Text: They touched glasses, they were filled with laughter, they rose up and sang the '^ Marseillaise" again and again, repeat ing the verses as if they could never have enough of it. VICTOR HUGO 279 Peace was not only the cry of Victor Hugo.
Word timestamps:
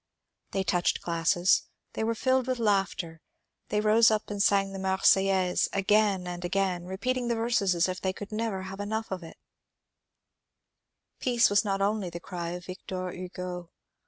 They 0.49 0.63
touched 0.63 1.01
glasses, 1.03 1.67
they 1.93 2.03
were 2.03 2.15
filled 2.15 2.47
with 2.47 2.57
laughter, 2.57 3.21
they 3.69 3.79
rose 3.79 4.09
up 4.09 4.31
and 4.31 4.41
sang 4.41 4.71
the 4.73 4.79
'^ 4.79 4.81
Marseillaise" 4.81 5.69
again 5.79 6.25
and 6.25 6.43
again, 6.43 6.85
repeat 6.85 7.17
ing 7.17 7.27
the 7.27 7.35
verses 7.35 7.75
as 7.75 7.87
if 7.87 8.01
they 8.01 8.11
could 8.11 8.31
never 8.31 8.63
have 8.63 8.79
enough 8.79 9.11
of 9.11 9.21
it. 9.21 9.37
VICTOR 11.19 11.29
HUGO 11.29 11.37
279 11.37 11.37
Peace 11.37 11.49
was 11.51 11.63
not 11.63 11.83
only 11.83 12.09
the 12.09 12.19
cry 12.19 12.49
of 12.57 12.65
Victor 12.65 13.11
Hugo. 13.11 13.69